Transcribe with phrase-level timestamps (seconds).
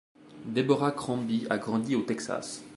[0.45, 2.63] Deborah Crombie a grandi au Texas.